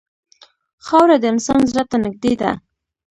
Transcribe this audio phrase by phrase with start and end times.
[0.85, 2.51] خاوره د انسان زړه ته نږدې ده.